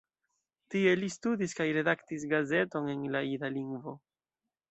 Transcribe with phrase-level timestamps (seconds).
[0.75, 3.97] Tie li studis kaj redaktis gazeton en la jida lingvo.